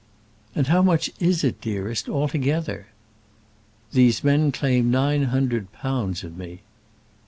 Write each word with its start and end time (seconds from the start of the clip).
"And 0.55 0.65
how 0.65 0.81
much 0.81 1.11
is 1.19 1.43
it, 1.43 1.61
dearest, 1.61 2.09
altogether?" 2.09 2.87
"These 3.93 4.23
men 4.23 4.51
claim 4.51 4.89
nine 4.89 5.25
hundred 5.25 5.71
pounds 5.73 6.23
of 6.23 6.35
me." 6.35 6.61